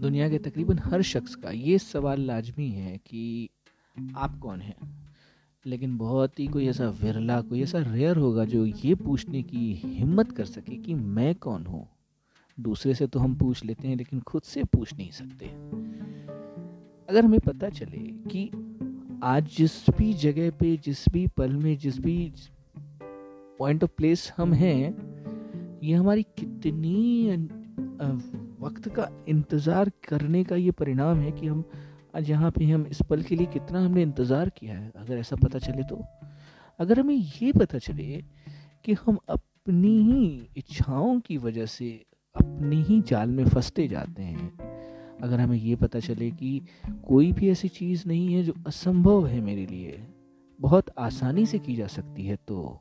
दुनिया 0.00 0.28
के 0.28 0.38
तकरीबन 0.38 0.78
हर 0.78 1.02
शख्स 1.02 1.34
का 1.34 1.50
ये 1.50 1.78
सवाल 1.78 2.20
लाजमी 2.20 2.68
है 2.68 2.98
कि 2.98 3.48
आप 4.16 4.38
कौन 4.38 4.60
हैं? 4.60 4.76
लेकिन 5.66 5.98
बहुत 5.98 6.40
ही 6.40 6.46
कोई 6.46 6.66
ऐसा 6.66 6.88
विरला, 6.88 7.40
कोई 7.40 7.62
ऐसा 7.62 7.78
रेयर 7.78 8.16
होगा 8.16 8.44
जो 8.44 8.66
ये 8.66 8.94
पूछने 8.94 9.42
की 9.42 9.82
हिम्मत 9.84 10.32
कर 10.32 10.44
सके 10.44 10.76
कि 10.76 10.94
मैं 10.94 11.34
कौन 11.34 11.66
हूँ? 11.66 11.88
दूसरे 12.60 12.94
से 12.94 13.06
तो 13.06 13.18
हम 13.18 13.34
पूछ 13.34 13.64
लेते 13.64 13.88
हैं, 13.88 13.96
लेकिन 13.96 14.20
खुद 14.20 14.42
से 14.42 14.64
पूछ 14.64 14.94
नहीं 14.94 15.10
सकते। 15.10 15.46
अगर 17.08 17.24
हमें 17.24 17.40
पता 17.40 17.68
चले 17.68 17.98
कि 17.98 18.50
आज 19.22 19.56
जिस 19.56 19.90
भी 19.90 20.14
जगह 20.14 20.50
पे, 20.50 20.76
जिस 20.76 21.08
भी 21.08 21.26
पल 21.26 21.52
में, 21.52 21.78
जिस 21.78 21.98
भी 21.98 22.32
पॉइंट 23.58 23.84
ऑफ़ 23.84 23.90
प्लेस 23.96 24.32
हम 24.36 24.52
हैं, 24.52 25.10
ये 25.82 25.94
हमारी 25.94 26.22
कितनी 26.22 27.30
वक्त 28.70 28.88
का 28.88 29.08
इंतज़ार 29.28 29.90
करने 30.08 30.42
का 30.44 30.56
ये 30.56 30.70
परिणाम 30.70 31.20
है 31.20 31.30
कि 31.32 31.46
हम 31.46 31.64
आज 32.16 32.30
यहाँ 32.30 32.50
पे 32.50 32.64
हम 32.64 32.86
इस 32.86 33.00
पल 33.02 33.22
के 33.22 33.36
लिए 33.36 33.46
कितना 33.46 33.84
हमने 33.84 34.02
इंतज़ार 34.02 34.48
किया 34.48 34.74
है, 34.74 34.90
अगर 34.96 35.18
ऐसा 35.18 35.36
पता 35.36 35.58
चले 35.58 35.82
तो। 35.82 36.04
अगर 36.78 37.00
हमें 37.00 37.14
ये 37.14 37.52
पता 37.52 37.78
चले 37.78 38.22
कि 38.84 38.92
हम 39.06 39.18
अपनी 39.28 39.96
ही 40.02 40.48
इच्छाओं 40.56 41.18
की 41.20 41.36
वजह 41.38 41.66
से 41.66 41.90
अपने 42.36 42.76
ही 42.76 43.00
जाल 43.00 43.30
में 43.30 43.44
फंसते 43.44 43.88
जाते 43.88 44.22
हैं, 44.22 44.50
अगर 45.22 45.40
हमें 45.40 45.58
ये 45.58 45.74
पता 45.76 46.00
चले 46.00 46.30
कि 46.30 46.60
कोई 47.08 47.32
भी 47.32 47.50
ऐसी 47.50 47.68
चीज़ 47.68 48.04
नहीं 48.06 48.34
है 48.34 48.42
जो 48.42 48.54
असंभव 48.66 49.26
है 49.26 49.40
मेरे 49.40 49.66
लिए, 49.66 50.00
बहुत 50.60 50.90
आसानी 50.98 51.46
से 51.46 51.58
की 51.58 51.76
जा 51.76 51.86
सकती 51.86 52.26
है 52.26 52.36
तो। 52.48 52.80